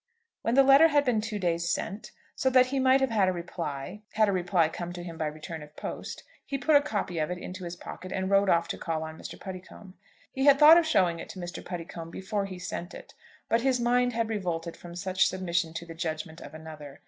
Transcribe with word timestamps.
When 0.41 0.55
the 0.55 0.63
letter 0.63 0.87
had 0.87 1.05
been 1.05 1.21
two 1.21 1.37
days 1.37 1.69
sent, 1.69 2.09
so 2.35 2.49
that 2.49 2.65
he 2.65 2.79
might 2.79 3.01
have 3.01 3.11
had 3.11 3.29
a 3.29 3.31
reply 3.31 4.01
had 4.13 4.27
a 4.27 4.31
reply 4.31 4.67
come 4.67 4.91
to 4.93 5.03
him 5.03 5.15
by 5.15 5.27
return 5.27 5.61
of 5.61 5.75
post, 5.75 6.23
he 6.43 6.57
put 6.57 6.75
a 6.75 6.81
copy 6.81 7.19
of 7.19 7.29
it 7.29 7.37
into 7.37 7.65
his 7.65 7.75
pocket 7.75 8.11
and 8.11 8.27
rode 8.27 8.49
off 8.49 8.67
to 8.69 8.79
call 8.79 9.03
on 9.03 9.15
Mr. 9.15 9.39
Puddicombe. 9.39 9.93
He 10.31 10.45
had 10.45 10.57
thought 10.57 10.79
of 10.79 10.87
showing 10.87 11.19
it 11.19 11.29
to 11.29 11.39
Mr. 11.39 11.63
Puddicombe 11.63 12.09
before 12.09 12.47
he 12.47 12.57
sent 12.57 12.95
it, 12.95 13.13
but 13.47 13.61
his 13.61 13.79
mind 13.79 14.13
had 14.13 14.27
revolted 14.29 14.75
from 14.75 14.95
such 14.95 15.27
submission 15.27 15.71
to 15.75 15.85
the 15.85 15.93
judgment 15.93 16.41
of 16.41 16.55
another. 16.55 16.99